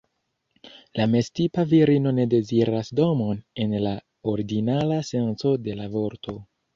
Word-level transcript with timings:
La 0.99 1.05
meztipa 1.09 1.65
virino 1.73 2.13
ne 2.19 2.23
deziras 2.31 2.89
domon 2.99 3.43
en 3.65 3.75
la 3.83 3.91
ordinara 4.33 4.97
senco 5.11 5.53
de 5.69 5.77
la 5.81 5.87
vorto. 5.97 6.35